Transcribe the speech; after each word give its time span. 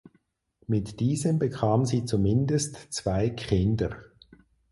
Mit 0.65 0.99
diesem 0.99 1.37
bekam 1.37 1.85
sie 1.85 2.05
zumindest 2.05 2.87
zwei 2.91 3.29
Kinder. 3.29 3.95